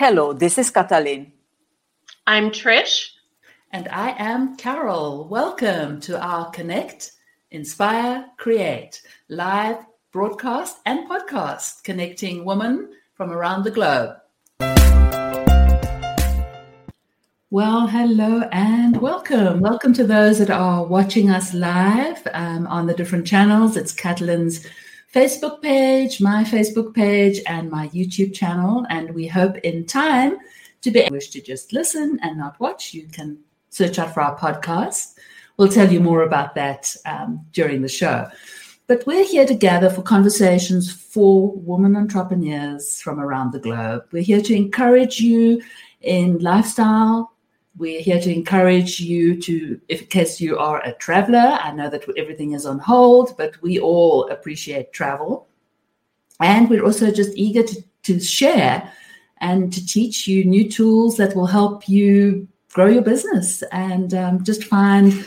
[0.00, 1.32] Hello, this is Katalin.
[2.24, 3.08] I'm Trish.
[3.72, 5.26] And I am Carol.
[5.26, 7.10] Welcome to our Connect,
[7.50, 9.78] Inspire, Create live
[10.12, 14.14] broadcast and podcast connecting women from around the globe.
[17.50, 19.58] Well, hello and welcome.
[19.58, 23.76] Welcome to those that are watching us live um, on the different channels.
[23.76, 24.64] It's Katalin's
[25.14, 28.86] Facebook page, my Facebook page, and my YouTube channel.
[28.90, 30.38] And we hope in time
[30.82, 32.92] to be able to just listen and not watch.
[32.94, 33.38] You can
[33.70, 35.14] search out for our podcast.
[35.56, 38.28] We'll tell you more about that um, during the show.
[38.86, 44.04] But we're here to gather for conversations for women entrepreneurs from around the globe.
[44.12, 45.60] We're here to encourage you
[46.00, 47.32] in lifestyle,
[47.78, 51.88] we're here to encourage you to, if in case you are a traveler, I know
[51.88, 55.46] that everything is on hold, but we all appreciate travel.
[56.40, 58.92] And we're also just eager to, to share
[59.40, 64.44] and to teach you new tools that will help you grow your business and um,
[64.44, 65.24] just find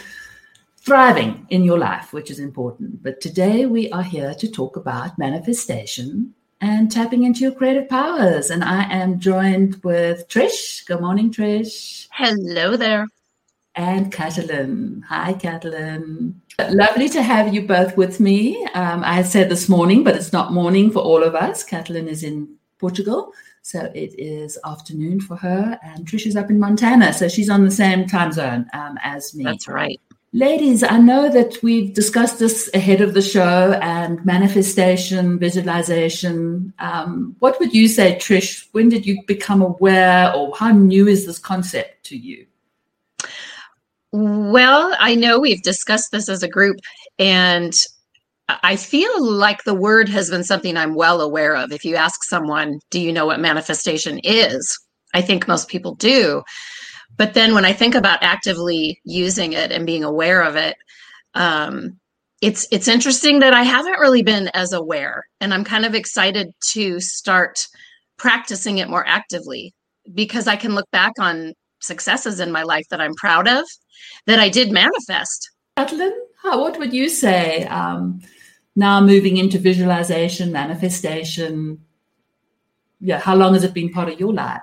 [0.78, 3.02] thriving in your life, which is important.
[3.02, 8.50] But today we are here to talk about manifestation and tapping into your creative powers.
[8.52, 10.86] And I am joined with Trish.
[10.86, 12.08] Good morning, Trish.
[12.12, 13.08] Hello there.
[13.76, 15.04] And Katalin.
[15.06, 16.36] Hi, Katalin.
[16.70, 18.64] Lovely to have you both with me.
[18.76, 21.68] Um, I said this morning, but it's not morning for all of us.
[21.68, 23.34] Katalin is in Portugal.
[23.64, 27.14] So it is afternoon for her, and Trish is up in Montana.
[27.14, 29.44] So she's on the same time zone um, as me.
[29.44, 30.00] That's right.
[30.34, 36.74] Ladies, I know that we've discussed this ahead of the show and manifestation, visualization.
[36.80, 38.68] Um, what would you say, Trish?
[38.72, 42.46] When did you become aware, or how new is this concept to you?
[44.14, 46.78] Well, I know we've discussed this as a group,
[47.20, 47.74] and
[48.48, 51.74] I feel like the word has been something I'm well aware of.
[51.74, 54.80] If you ask someone, do you know what manifestation is?
[55.14, 56.42] I think most people do.
[57.18, 60.76] But then when I think about actively using it and being aware of it,
[61.34, 62.00] um,
[62.42, 66.52] it's it's interesting that I haven't really been as aware, and I'm kind of excited
[66.74, 67.68] to start
[68.18, 69.74] practicing it more actively
[70.14, 73.66] because I can look back on successes in my life that I'm proud of
[74.26, 75.52] that I did manifest.
[75.78, 76.12] Katalin,
[76.44, 78.22] what would you say um,
[78.76, 81.80] now moving into visualization, manifestation?
[83.00, 84.62] Yeah, how long has it been part of your life?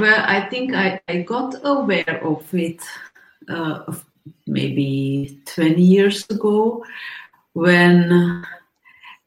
[0.00, 2.80] Well, I think I, I got aware of it
[3.50, 3.92] uh,
[4.46, 6.82] maybe 20 years ago
[7.52, 8.10] when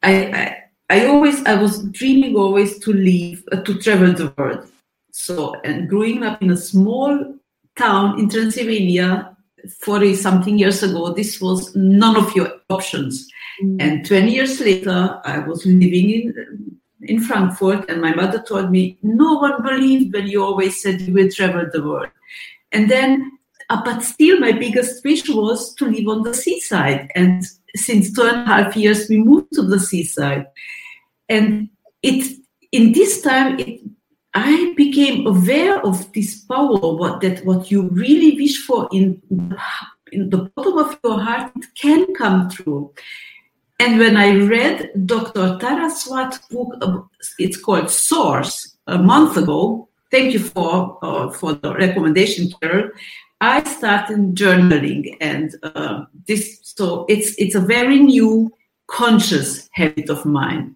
[0.01, 4.67] I, I, I always I was dreaming always to leave uh, to travel the world.
[5.11, 7.35] So and growing up in a small
[7.75, 9.37] town in Transylvania
[9.79, 13.29] 40 something years ago, this was none of your options.
[13.63, 13.77] Mm.
[13.79, 18.97] And 20 years later, I was living in in Frankfurt, and my mother told me,
[19.01, 22.09] No one believed when you always said you will travel the world.
[22.71, 23.31] And then,
[23.69, 27.09] uh, but still, my biggest wish was to live on the seaside.
[27.15, 27.43] And
[27.75, 30.47] since two and a half years, we moved to the seaside.
[31.29, 31.69] And
[32.01, 32.37] it,
[32.71, 33.81] in this time, it,
[34.33, 39.21] I became aware of this power, what that what you really wish for in,
[40.11, 42.91] in the bottom of your heart, can come true.
[43.79, 45.57] And when I read Dr.
[45.59, 49.87] Tara Swart's book, it's called Source, a month ago.
[50.11, 52.91] Thank you for uh, for the recommendation, Carol.
[53.41, 58.53] I started journaling, and uh, this so it's it's a very new
[58.87, 60.75] conscious habit of mine.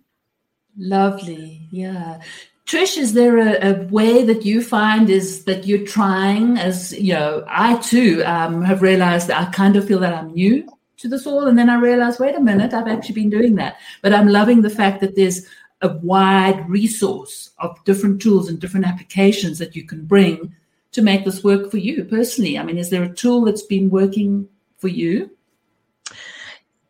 [0.77, 2.21] Lovely, yeah.
[2.65, 6.57] Trish, is there a, a, way that you find is that you're trying?
[6.57, 10.33] As you know, I too um, have realized that I kind of feel that I'm
[10.33, 11.47] new to this all.
[11.47, 13.77] And then I realized, wait a minute, I've actually been doing that.
[14.01, 15.45] But I'm loving the fact that there's
[15.81, 20.53] a wide resource of different tools and different applications that you can bring
[20.91, 22.57] to make this work for you personally.
[22.57, 24.47] I mean, is there a tool that's been working
[24.77, 25.29] for you?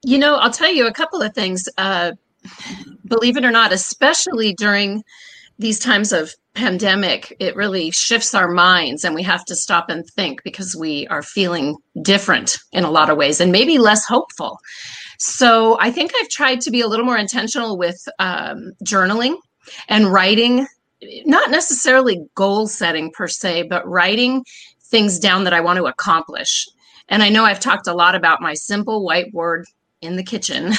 [0.04, 1.68] You know, I'll tell you a couple of things.
[1.78, 2.14] Uh,
[3.06, 5.04] believe it or not, especially during
[5.60, 10.06] these times of pandemic, it really shifts our minds and we have to stop and
[10.16, 14.58] think because we are feeling different in a lot of ways and maybe less hopeful.
[15.20, 19.36] So I think I've tried to be a little more intentional with um, journaling
[19.88, 20.68] and writing,
[21.26, 24.44] not necessarily goal setting per se, but writing
[24.90, 26.66] things down that I want to accomplish.
[27.10, 29.64] And I know I've talked a lot about my simple whiteboard
[30.02, 30.74] in the kitchen.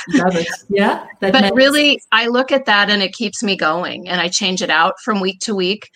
[0.68, 1.06] yeah.
[1.20, 4.62] but makes- really, I look at that and it keeps me going and I change
[4.62, 5.90] it out from week to week.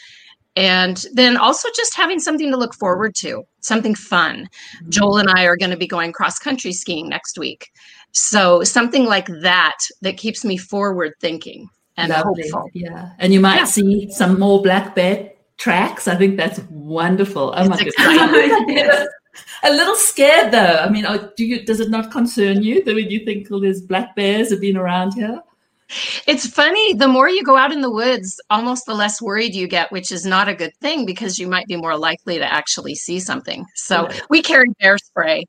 [0.55, 4.49] And then also just having something to look forward to, something fun.
[4.77, 4.91] Mm-hmm.
[4.91, 7.71] Joel and I are going to be going cross country skiing next week.
[8.13, 11.69] So something like that that keeps me forward thinking.
[11.97, 12.43] and Lovely.
[12.51, 12.69] hopeful.
[12.75, 13.11] Yeah.
[13.19, 13.65] And you might yeah.
[13.65, 16.09] see some more black bear tracks.
[16.09, 17.55] I think that's wonderful.
[17.57, 17.77] Oh it's my
[18.67, 19.09] goodness.
[19.62, 20.79] a little scared though.
[20.81, 21.06] I mean,
[21.37, 24.50] do you does it not concern you that when you think all these black bears
[24.50, 25.40] have been around here?
[26.26, 29.69] It's funny, the more you go out in the woods, almost the less worried you
[29.69, 32.94] get, which is not a good thing because you might be more likely to actually
[32.94, 33.67] see something.
[33.75, 35.44] So we carry bear spray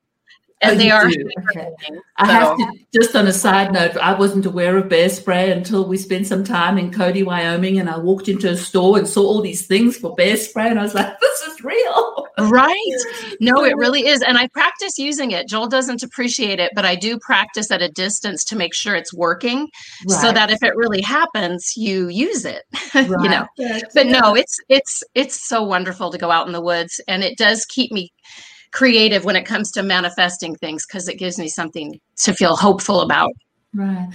[0.64, 1.08] and oh, they are.
[1.08, 1.70] Okay.
[1.88, 2.02] So.
[2.18, 5.88] I have to just on a side note, I wasn't aware of bear spray until
[5.88, 9.22] we spent some time in Cody, Wyoming, and I walked into a store and saw
[9.22, 12.03] all these things for bear spray, and I was like, "This is real."
[12.50, 12.76] Right?
[13.40, 13.80] No, it mm-hmm.
[13.80, 15.48] really is, and I practice using it.
[15.48, 19.14] Joel doesn't appreciate it, but I do practice at a distance to make sure it's
[19.14, 19.70] working,
[20.08, 20.20] right.
[20.22, 22.64] so that if it really happens, you use it.
[22.94, 23.08] Right.
[23.10, 23.48] you know,
[23.94, 27.38] but no, it's it's it's so wonderful to go out in the woods, and it
[27.38, 28.12] does keep me
[28.72, 33.02] creative when it comes to manifesting things because it gives me something to feel hopeful
[33.02, 33.32] about.
[33.74, 34.10] Right.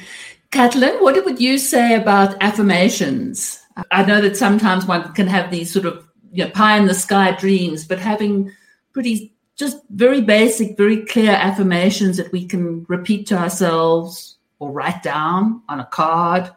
[0.50, 3.60] Kathleen, what would you say about affirmations?
[3.90, 6.94] I know that sometimes one can have these sort of you know, pie in the
[6.94, 8.52] sky dreams, but having
[8.92, 15.02] pretty just very basic, very clear affirmations that we can repeat to ourselves or write
[15.02, 16.50] down on a card,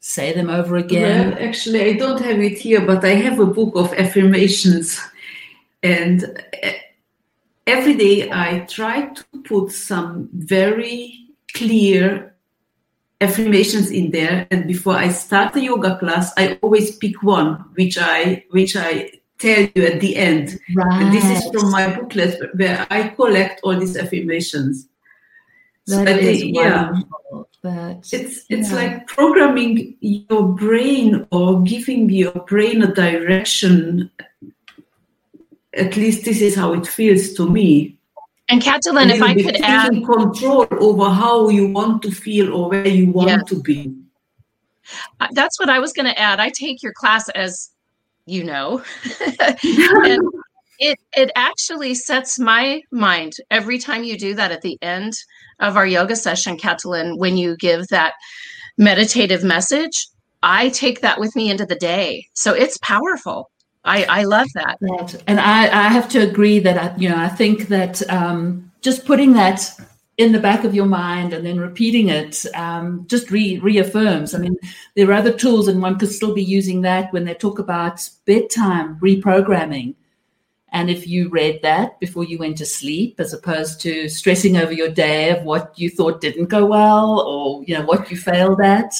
[0.00, 1.30] say them over again.
[1.30, 5.00] Well, actually, I don't have it here, but I have a book of affirmations.
[5.82, 6.24] And
[6.62, 6.70] uh,
[7.66, 12.29] every day I try to put some very clear
[13.20, 17.98] affirmations in there and before I start the yoga class I always pick one which
[17.98, 21.02] I which I tell you at the end right.
[21.02, 24.88] and this is from my booklet where I collect all these affirmations
[25.86, 26.92] that so is yeah
[27.62, 28.74] it's it's yeah.
[28.74, 34.10] like programming your brain or giving your brain a direction
[35.74, 37.96] at least this is how it feels to me.
[38.50, 42.88] And Katalin, if I could add control over how you want to feel or where
[42.88, 43.38] you want yeah.
[43.46, 43.94] to be.
[45.32, 46.40] That's what I was going to add.
[46.40, 47.70] I take your class as
[48.26, 48.82] you know,
[49.20, 50.22] and
[50.78, 55.12] it it actually sets my mind every time you do that at the end
[55.60, 57.18] of our yoga session, Katalin.
[57.18, 58.14] When you give that
[58.78, 60.08] meditative message,
[60.42, 63.50] I take that with me into the day, so it's powerful.
[63.84, 64.78] I, I love that.
[65.26, 69.06] And I, I have to agree that, I, you know, I think that um, just
[69.06, 69.70] putting that
[70.18, 74.34] in the back of your mind and then repeating it um, just re- reaffirms.
[74.34, 74.54] I mean,
[74.94, 78.06] there are other tools, and one could still be using that when they talk about
[78.26, 79.94] bedtime reprogramming.
[80.72, 84.72] And if you read that before you went to sleep, as opposed to stressing over
[84.72, 88.60] your day of what you thought didn't go well or you know what you failed
[88.60, 88.94] at,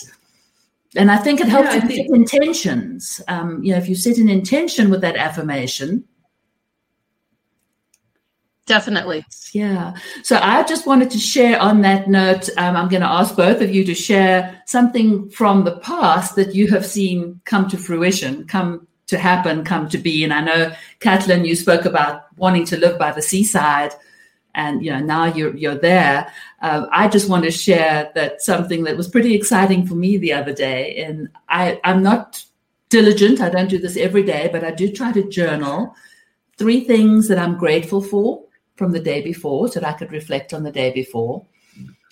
[0.96, 3.20] and I think it helps yeah, set intentions.
[3.28, 6.04] Um, you know, if you set an intention with that affirmation.
[8.66, 9.25] Definitely.
[9.52, 9.94] Yeah.
[10.22, 12.48] So I just wanted to share on that note.
[12.56, 16.54] Um, I'm going to ask both of you to share something from the past that
[16.54, 20.22] you have seen come to fruition, come to happen, come to be.
[20.25, 23.92] And I know, Kathleen, you spoke about wanting to live by the seaside
[24.55, 26.32] and you know now you're you're there.
[26.62, 30.32] Uh, I just want to share that something that was pretty exciting for me the
[30.32, 32.43] other day, and I I'm not
[32.88, 33.41] diligent.
[33.41, 35.94] I don't do this every day, but I do try to journal
[36.56, 38.44] three things that I'm grateful for
[38.76, 41.44] from the day before, so that I could reflect on the day before.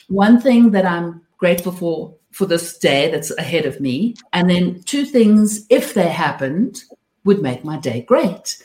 [0.08, 4.83] One thing that I'm grateful for for this day that's ahead of me, and then
[4.85, 6.85] two things, if they happened,
[7.25, 8.62] would make my day great.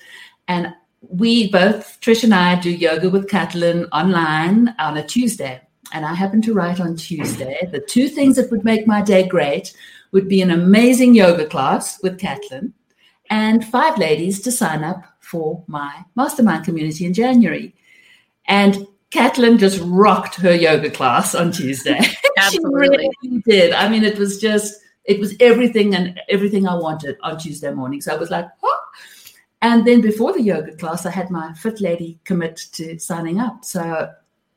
[0.48, 0.74] And
[1.10, 5.62] we both, Trish and I, do yoga with Kathleen online on a Tuesday.
[5.94, 9.28] And I happen to write on Tuesday the two things that would make my day
[9.28, 9.76] great
[10.12, 12.74] would be an amazing yoga class with Kathleen
[13.30, 17.76] and five ladies to sign up for my mastermind community in January.
[18.48, 22.00] And Kathleen just rocked her yoga class on Tuesday.
[22.38, 23.10] Absolutely.
[23.22, 23.74] she really did.
[23.74, 24.74] I mean, it was just,
[25.06, 28.02] it was everything and everything I wanted on Tuesday morning.
[28.02, 28.80] So I was like, oh,
[29.64, 33.64] and then before the yoga class, I had my fit lady commit to signing up.
[33.64, 34.12] So,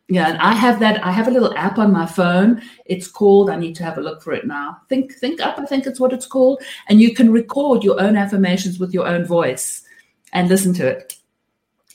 [0.08, 1.02] yeah, and I have that.
[1.04, 2.60] I have a little app on my phone.
[2.86, 3.48] It's called.
[3.48, 4.78] I need to have a look for it now.
[4.88, 5.60] Think, think up.
[5.60, 6.60] I think it's what it's called.
[6.88, 9.84] And you can record your own affirmations with your own voice
[10.32, 11.14] and listen to it.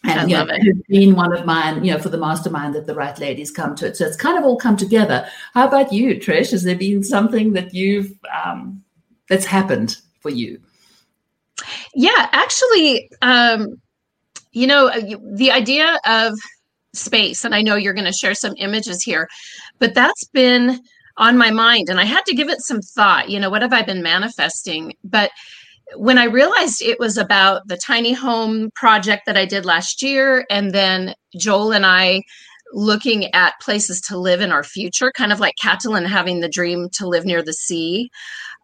[0.05, 0.63] And I love know, it.
[0.63, 3.75] Has been one of mine, you know, for the mastermind that the right ladies come
[3.75, 3.97] to it.
[3.97, 5.27] So it's kind of all come together.
[5.53, 6.51] How about you, Trish?
[6.51, 8.81] Has there been something that you've um,
[9.27, 10.61] that's happened for you?
[11.93, 13.81] Yeah, actually, um,
[14.51, 15.01] you know, uh,
[15.35, 16.33] the idea of
[16.93, 19.27] space, and I know you're going to share some images here,
[19.79, 20.81] but that's been
[21.17, 23.29] on my mind, and I had to give it some thought.
[23.29, 24.93] You know, what have I been manifesting?
[25.03, 25.31] But
[25.95, 30.45] when I realized it was about the tiny home project that I did last year,
[30.49, 32.21] and then Joel and I
[32.73, 36.87] looking at places to live in our future, kind of like Katalin having the dream
[36.93, 38.09] to live near the sea.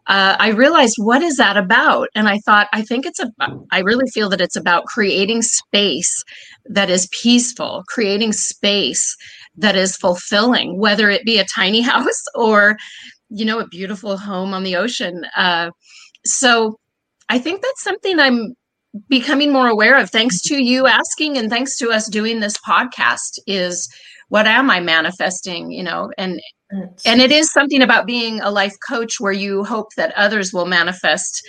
[0.08, 2.08] Uh, I realized what is that about?
[2.14, 3.30] And I thought, I think it's a,
[3.70, 6.24] I really feel that it's about creating space
[6.64, 9.16] that is peaceful, creating space
[9.56, 12.76] that is fulfilling, whether it be a tiny house or,
[13.28, 15.24] you know, a beautiful home on the ocean.
[15.36, 15.70] Uh,
[16.24, 16.78] so
[17.28, 18.54] I think that's something I'm
[19.08, 23.38] becoming more aware of thanks to you asking and thanks to us doing this podcast
[23.46, 23.86] is
[24.28, 28.76] what am I manifesting, you know, and and it is something about being a life
[28.86, 31.46] coach where you hope that others will manifest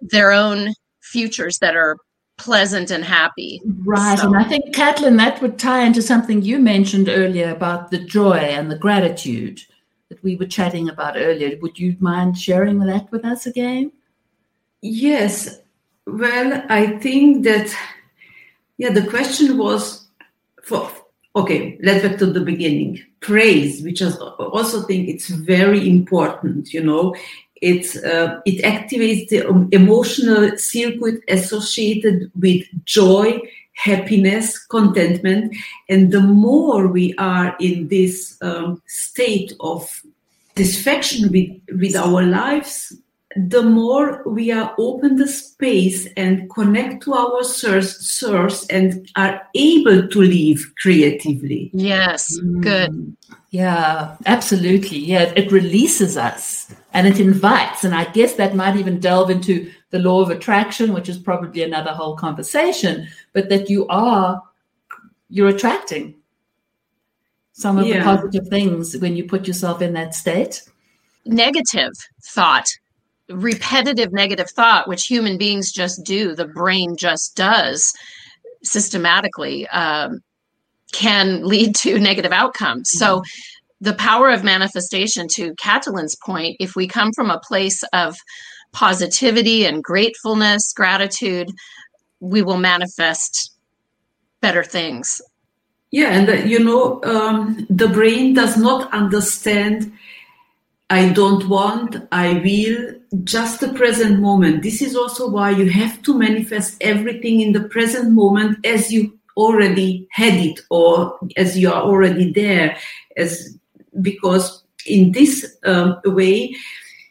[0.00, 1.96] their own futures that are
[2.38, 3.60] pleasant and happy.
[3.84, 4.18] Right.
[4.18, 4.26] So.
[4.26, 8.38] And I think, Katalin, that would tie into something you mentioned earlier about the joy
[8.38, 9.60] and the gratitude
[10.08, 11.58] that we were chatting about earlier.
[11.60, 13.92] Would you mind sharing that with us again?
[14.80, 15.60] Yes.
[16.06, 17.74] Well, I think that,
[18.78, 20.08] yeah, the question was
[20.64, 20.90] for,
[21.36, 23.00] okay, let's back to the beginning.
[23.20, 27.14] Praise, which I also think it's very important, you know,
[27.56, 33.38] it, uh, it activates the emotional circuit associated with joy,
[33.74, 35.54] happiness, contentment.
[35.88, 40.02] And the more we are in this um, state of
[40.56, 42.96] satisfaction with, with our lives,
[43.48, 49.40] the more we are open the space and connect to our source, source and are
[49.54, 51.70] able to live creatively.
[51.72, 52.90] Yes, good.
[52.90, 53.16] Mm.
[53.50, 54.98] Yeah, absolutely.
[54.98, 57.84] Yeah, it releases us and it invites.
[57.84, 61.62] And I guess that might even delve into the law of attraction, which is probably
[61.62, 64.42] another whole conversation, but that you are,
[65.28, 66.14] you're attracting
[67.52, 67.98] some of yeah.
[67.98, 70.62] the positive things when you put yourself in that state.
[71.24, 71.92] Negative
[72.22, 72.68] thought
[73.30, 77.92] repetitive negative thought, which human beings just do, the brain just does
[78.62, 80.20] systematically, um,
[80.92, 82.90] can lead to negative outcomes.
[82.90, 82.98] Mm-hmm.
[82.98, 83.22] So,
[83.82, 88.14] the power of manifestation, to Katalin's point, if we come from a place of
[88.72, 91.48] positivity and gratefulness, gratitude,
[92.20, 93.52] we will manifest
[94.42, 95.22] better things.
[95.90, 99.92] Yeah, and uh, you know, um, the brain does not understand
[100.90, 104.64] I don't want, I will, just the present moment.
[104.64, 109.16] This is also why you have to manifest everything in the present moment as you
[109.36, 112.76] already had it or as you are already there.
[113.16, 113.56] As
[114.00, 116.56] because in this um, way,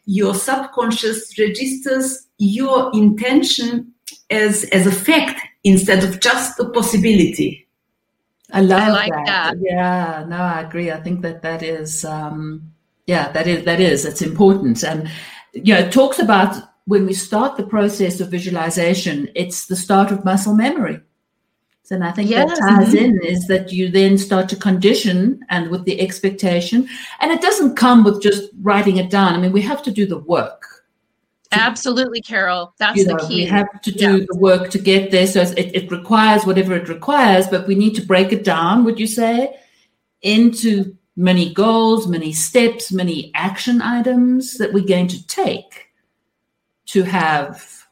[0.04, 3.92] your subconscious registers your intention
[4.30, 7.66] as as a fact instead of just a possibility.
[8.52, 9.26] I love I like that.
[9.26, 9.56] that.
[9.60, 10.90] Yeah, no, I agree.
[10.90, 12.04] I think that that is.
[12.04, 12.69] Um,
[13.10, 15.10] yeah, that is that is it's important, and
[15.52, 20.12] you know, it talks about when we start the process of visualization, it's the start
[20.12, 21.00] of muscle memory.
[21.82, 22.48] So, and I think yes.
[22.48, 23.04] that ties mm-hmm.
[23.04, 26.88] in is that you then start to condition and with the expectation,
[27.20, 29.34] and it doesn't come with just writing it down.
[29.34, 30.62] I mean, we have to do the work.
[31.50, 32.74] Absolutely, Carol.
[32.78, 33.34] That's you know, the key.
[33.42, 34.26] We have to do yeah.
[34.30, 35.26] the work to get there.
[35.26, 39.00] So it, it requires whatever it requires, but we need to break it down, would
[39.00, 39.58] you say,
[40.22, 45.90] into many goals, many steps, many action items that we're going to take
[46.86, 47.86] to have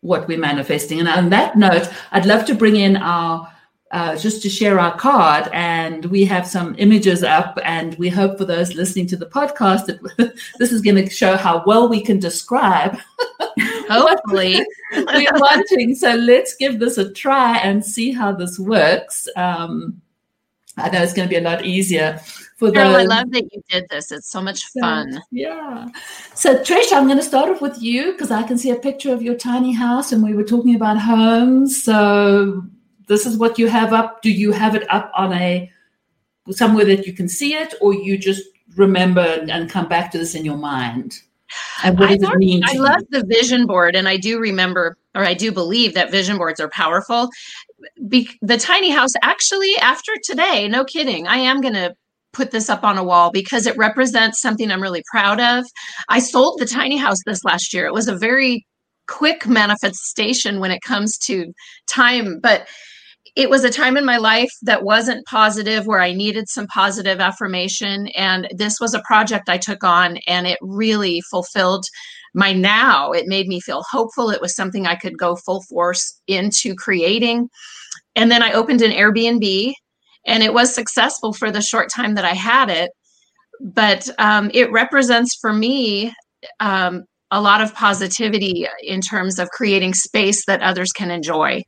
[0.00, 1.00] what we're manifesting.
[1.00, 3.52] And on that note, I'd love to bring in our
[3.90, 8.36] uh, just to share our card, and we have some images up, and we hope
[8.36, 12.00] for those listening to the podcast that this is going to show how well we
[12.00, 12.98] can describe.
[13.88, 15.94] Hopefully, we're wanting.
[15.94, 19.28] So let's give this a try and see how this works.
[19.36, 20.02] Um,
[20.76, 22.20] I know it's going to be a lot easier
[22.56, 22.96] for Carol.
[22.96, 24.10] I love that you did this.
[24.10, 25.20] It's so much fun.
[25.30, 25.88] Yeah.
[26.34, 29.12] So, Trish, I'm going to start off with you because I can see a picture
[29.12, 31.82] of your tiny house and we were talking about homes.
[31.82, 32.64] So,
[33.06, 34.22] this is what you have up.
[34.22, 35.70] Do you have it up on a
[36.50, 38.42] somewhere that you can see it, or you just
[38.76, 41.20] remember and, and come back to this in your mind?
[41.84, 42.62] And what does I it mean?
[42.64, 43.20] I love you?
[43.20, 46.68] the vision board, and I do remember, or I do believe that vision boards are
[46.68, 47.30] powerful
[48.08, 51.94] be, the tiny house actually after today no kidding i am going to
[52.32, 55.64] put this up on a wall because it represents something i'm really proud of.
[56.08, 57.86] I sold the tiny house this last year.
[57.86, 58.66] It was a very
[59.06, 61.52] quick manifestation when it comes to
[61.86, 62.66] time but
[63.36, 67.20] it was a time in my life that wasn't positive where i needed some positive
[67.20, 71.84] affirmation and this was a project i took on and it really fulfilled
[72.34, 74.30] my now it made me feel hopeful.
[74.30, 77.48] It was something i could go full force into creating.
[78.16, 79.72] And then i opened an airbnb
[80.26, 82.90] and it was successful for the short time that i had it.
[83.60, 86.12] But um, it represents for me
[86.60, 91.62] um, a lot of positivity in terms of creating space that others can enjoy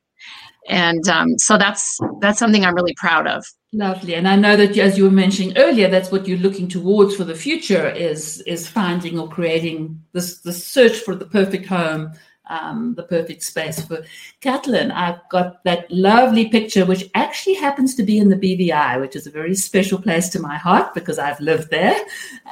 [0.68, 4.76] and um, so that's that's something i'm really proud of lovely and i know that
[4.78, 8.68] as you were mentioning earlier that's what you're looking towards for the future is is
[8.68, 12.12] finding or creating this the search for the perfect home
[12.48, 14.04] um, the perfect space for
[14.40, 14.92] Katalin.
[14.92, 19.26] I've got that lovely picture, which actually happens to be in the BVI, which is
[19.26, 21.96] a very special place to my heart because I've lived there.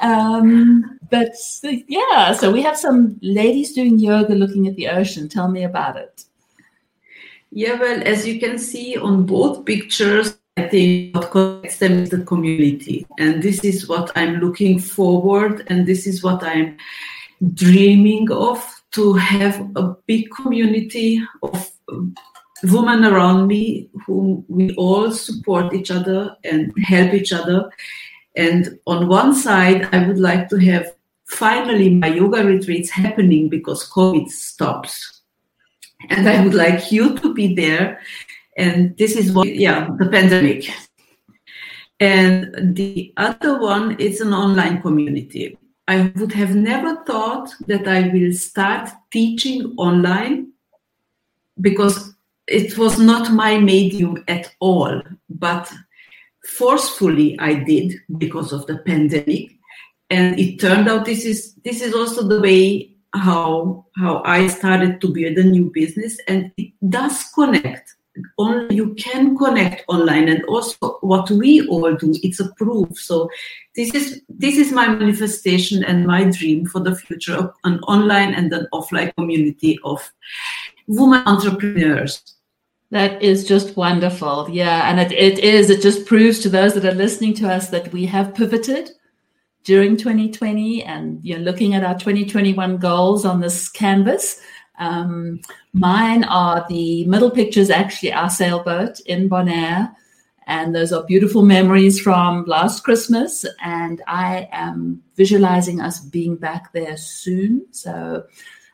[0.01, 5.29] Um, but yeah, so we have some ladies doing yoga looking at the ocean.
[5.29, 6.25] Tell me about it.
[7.57, 12.09] Yeah, well, as you can see on both pictures, I think what connects them is
[12.09, 13.07] the community.
[13.17, 16.75] And this is what I'm looking forward, and this is what I'm
[17.53, 18.59] dreaming of
[18.91, 21.71] to have a big community of
[22.61, 27.71] women around me whom we all support each other and help each other.
[28.35, 30.93] And on one side, I would like to have
[31.23, 35.14] finally my yoga retreats happening because COVID stops.
[36.09, 37.99] And I would like you to be there.
[38.57, 40.69] And this is what, yeah, the pandemic.
[41.99, 45.57] And the other one is an online community.
[45.87, 50.51] I would have never thought that I will start teaching online
[51.61, 52.13] because
[52.47, 55.01] it was not my medium at all.
[55.29, 55.71] But
[56.45, 59.51] forcefully I did because of the pandemic.
[60.09, 65.01] And it turned out this is this is also the way how how I started
[65.01, 67.95] to build a new business and it does connect.
[68.37, 72.97] Only you can connect online and also what we all do it's a proof.
[72.97, 73.29] So
[73.75, 78.33] this is this is my manifestation and my dream for the future of an online
[78.33, 80.09] and an offline community of
[80.87, 82.21] women entrepreneurs.
[82.91, 84.47] That is just wonderful.
[84.49, 85.69] Yeah and it, it is.
[85.69, 88.91] It just proves to those that are listening to us that we have pivoted
[89.65, 94.39] during 2020 and you're looking at our 2021 goals on this canvas
[94.77, 95.41] um,
[95.73, 99.93] mine are the middle pictures, actually, our sailboat in Bonaire.
[100.47, 103.45] And those are beautiful memories from last Christmas.
[103.63, 107.65] And I am visualizing us being back there soon.
[107.71, 108.23] So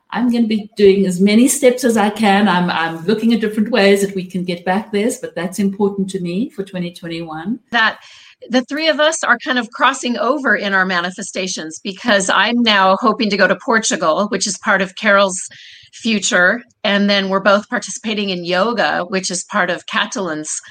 [0.09, 2.49] I'm going to be doing as many steps as I can.
[2.49, 6.09] I'm, I'm looking at different ways that we can get back there, but that's important
[6.09, 7.61] to me for 2021.
[7.69, 8.01] That
[8.49, 12.97] the three of us are kind of crossing over in our manifestations because I'm now
[12.97, 15.47] hoping to go to Portugal, which is part of Carol's
[15.93, 16.63] future.
[16.83, 20.61] And then we're both participating in yoga, which is part of Katalin's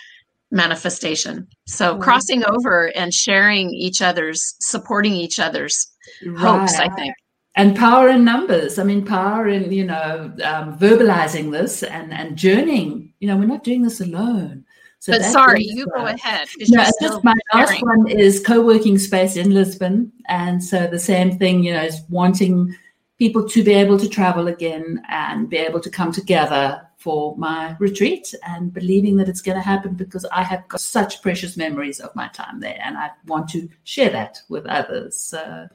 [0.51, 1.47] manifestation.
[1.67, 2.03] So right.
[2.03, 5.87] crossing over and sharing each other's, supporting each other's
[6.27, 6.39] right.
[6.39, 7.15] hopes, I think.
[7.57, 8.79] And power in numbers.
[8.79, 13.13] I mean, power in, you know, um, verbalizing this and, and journeying.
[13.21, 14.65] You know, we're not doing this alone.
[15.01, 16.47] So but sorry, you go ahead.
[16.69, 21.65] No, just my last one is co-working space in Lisbon, and so the same thing.
[21.65, 22.77] You know, is wanting
[23.19, 27.75] people to be able to travel again and be able to come together for my
[27.79, 31.99] retreat and believing that it's going to happen because I have got such precious memories
[31.99, 35.19] of my time there and I want to share that with others.
[35.19, 35.67] So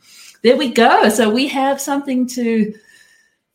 [0.43, 1.09] there we go.
[1.09, 2.75] So we have something to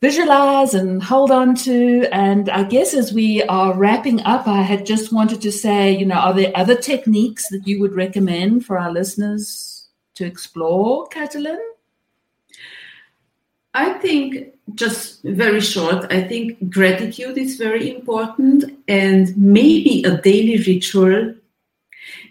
[0.01, 2.07] visualize and hold on to.
[2.11, 6.05] And I guess as we are wrapping up, I had just wanted to say, you
[6.05, 11.59] know, are there other techniques that you would recommend for our listeners to explore, Katalin?
[13.73, 20.57] I think just very short, I think gratitude is very important and maybe a daily
[20.63, 21.35] ritual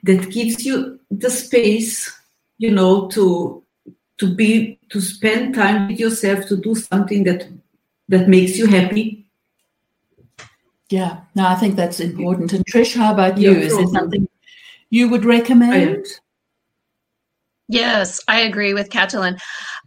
[0.03, 2.13] that gives you the space,
[2.59, 3.63] you know, to
[4.19, 7.49] to be to spend time with yourself to do something that
[8.11, 9.27] that makes you happy.
[10.91, 12.53] Yeah, no, I think that's important.
[12.53, 13.53] And Trish, how about you?
[13.53, 14.29] Is there something
[14.91, 16.05] you would recommend?
[17.69, 19.41] Yes, I agree with Katalin.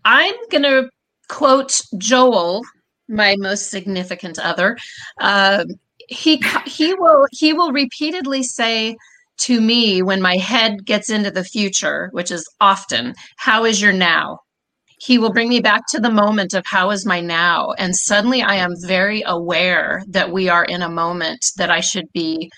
[0.05, 0.89] I'm going to
[1.27, 2.61] quote Joel,
[3.09, 4.77] my most significant other.
[5.19, 5.65] Uh,
[6.07, 8.95] he he will he will repeatedly say
[9.39, 13.93] to me when my head gets into the future, which is often, "How is your
[13.93, 14.39] now?"
[15.03, 18.41] He will bring me back to the moment of how is my now, and suddenly
[18.41, 22.49] I am very aware that we are in a moment that I should be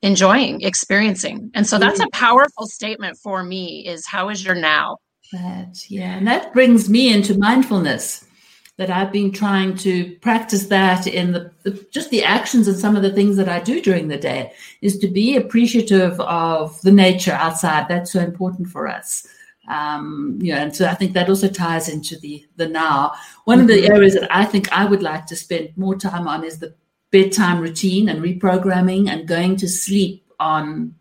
[0.00, 2.24] enjoying experiencing and so that's a mm-hmm.
[2.24, 4.96] powerful statement for me is how is your now
[5.32, 6.16] that, yeah.
[6.16, 8.24] And that brings me into mindfulness
[8.76, 12.96] that I've been trying to practice that in the, the, just the actions and some
[12.96, 16.92] of the things that I do during the day is to be appreciative of the
[16.92, 17.88] nature outside.
[17.88, 19.26] That's so important for us.
[19.68, 23.12] Um, you know, and so I think that also ties into the the now.
[23.44, 23.92] One of the mm-hmm.
[23.92, 26.74] areas that I think I would like to spend more time on is the
[27.10, 30.94] bedtime routine and reprogramming and going to sleep on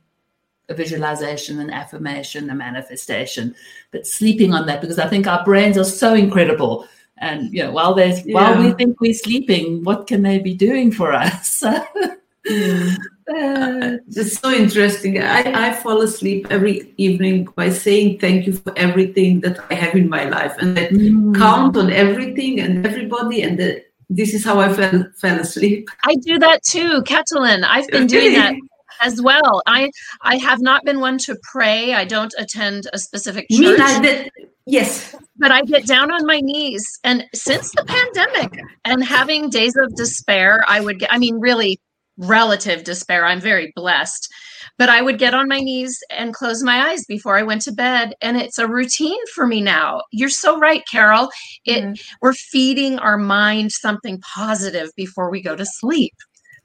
[0.69, 3.55] a visualization, an affirmation, a manifestation,
[3.91, 6.87] but sleeping on that because I think our brains are so incredible.
[7.19, 8.35] And you know, while there's yeah.
[8.35, 11.63] while we think we're sleeping, what can they be doing for us?
[13.37, 15.21] Uh, it's so interesting.
[15.21, 19.95] I, I fall asleep every evening by saying thank you for everything that I have
[19.95, 21.35] in my life and I mm.
[21.35, 25.89] count on everything and everybody and the, this is how I fell, fell asleep.
[26.05, 27.65] I do that too, Katalin.
[27.67, 28.55] I've been doing that
[29.01, 29.61] as well.
[29.65, 31.93] I I have not been one to pray.
[31.93, 33.59] I don't attend a specific church.
[33.59, 34.25] Me neither.
[34.65, 35.15] Yes.
[35.37, 36.83] But I get down on my knees.
[37.03, 41.79] And since the pandemic and having days of despair, I would get, I mean, really
[42.17, 43.25] relative despair.
[43.25, 44.31] I'm very blessed.
[44.77, 47.71] But I would get on my knees and close my eyes before I went to
[47.71, 48.13] bed.
[48.21, 50.01] And it's a routine for me now.
[50.11, 51.29] You're so right, Carol.
[51.65, 51.93] It mm-hmm.
[52.21, 56.13] we're feeding our mind something positive before we go to sleep.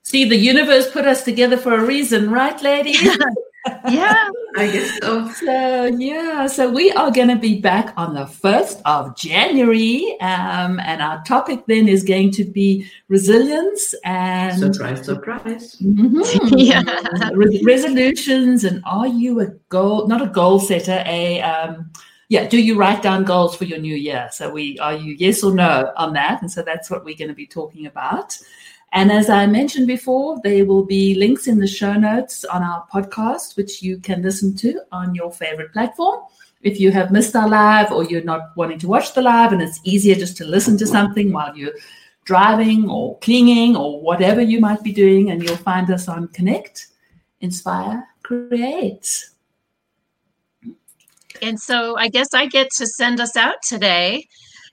[0.03, 2.97] See, the universe put us together for a reason, right, lady?
[3.89, 5.29] yeah, I guess so.
[5.31, 10.17] So, yeah, so we are going to be back on the 1st of January.
[10.21, 14.59] Um, and our topic then is going to be resilience and.
[14.59, 15.77] Surprise, surprise.
[15.77, 16.55] Mm-hmm.
[16.59, 16.83] yeah.
[17.35, 18.65] Re- resolutions.
[18.65, 21.41] And are you a goal, not a goal setter, a.
[21.43, 21.91] Um,
[22.29, 24.27] yeah, do you write down goals for your new year?
[24.33, 26.41] So we are you yes or no on that?
[26.41, 28.39] And so that's what we're going to be talking about.
[28.93, 32.87] And as I mentioned before, there will be links in the show notes on our
[32.93, 36.21] podcast, which you can listen to on your favorite platform.
[36.61, 39.63] If you have missed our live or you're not wanting to watch the live and
[39.63, 41.73] it's easier just to listen to something while you're
[42.25, 46.87] driving or cleaning or whatever you might be doing, and you'll find us on Connect,
[47.41, 49.27] Inspire, Create.
[51.41, 54.29] And so I guess I get to send us out today.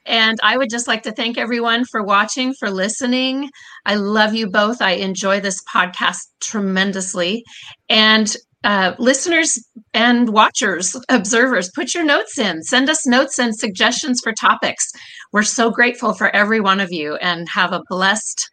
[0.06, 3.50] And I would just like to thank everyone for watching, for listening.
[3.86, 4.82] I love you both.
[4.82, 7.44] I enjoy this podcast tremendously.
[7.90, 9.58] And uh, listeners
[9.94, 12.62] and watchers, observers, put your notes in.
[12.64, 14.92] Send us notes and suggestions for topics.
[15.32, 18.50] We're so grateful for every one of you and have a blessed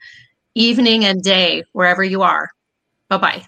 [0.54, 2.50] evening and day wherever you are.
[3.08, 3.46] Bye bye.